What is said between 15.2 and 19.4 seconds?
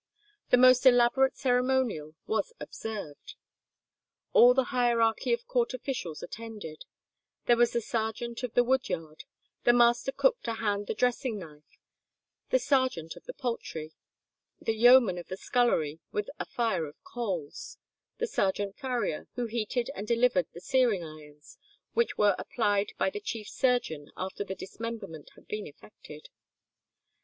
the scullery with a fire of coals, the sergeant farrier,